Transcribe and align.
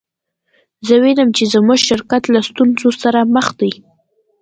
زه 0.87 0.95
وینم 1.03 1.29
چې 1.37 1.43
زموږ 1.53 1.79
شرکت 1.87 2.23
له 2.33 2.39
ستونزو 2.49 2.89
سره 3.01 3.19
مخ 3.33 3.47
دی 3.59 3.71